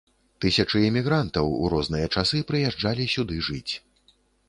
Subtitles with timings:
[0.45, 3.73] Тысячы эмігрантаў у розныя часы прыязджалі сюды жыць.